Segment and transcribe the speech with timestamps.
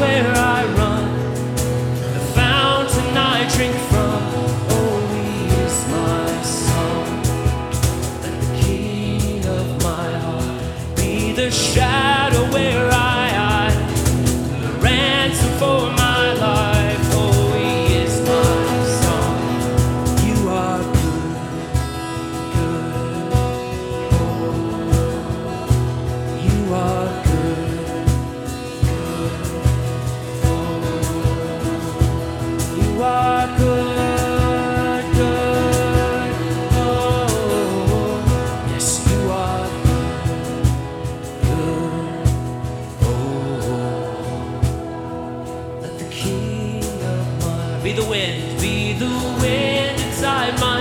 [0.00, 1.06] where I run,
[2.14, 4.22] the fountain I drink from
[4.80, 5.30] only
[5.64, 7.22] is my song.
[8.22, 13.78] Let the of my heart be the shadow where I hide,
[14.62, 15.69] the ransom for.
[47.90, 50.79] Be the wind, be the wind inside my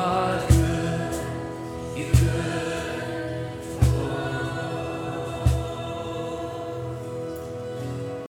[0.00, 0.39] my